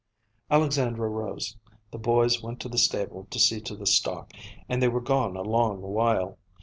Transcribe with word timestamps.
Alexandra 0.49 1.07
rose. 1.07 1.57
The 1.91 1.99
boys 1.99 2.41
went 2.41 2.59
to 2.61 2.67
the 2.69 2.79
stable 2.79 3.27
to 3.29 3.37
see 3.37 3.61
to 3.61 3.75
the 3.75 3.85
stock, 3.85 4.33
and 4.67 4.81
they 4.81 4.87
were 4.89 4.99
gone 4.99 5.35
a 5.35 5.43
long 5.43 5.79
while. 5.83 6.39